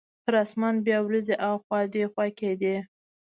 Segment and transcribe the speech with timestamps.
[0.23, 2.75] پر اسمان بیا وریځې اخوا دیخوا کیدې.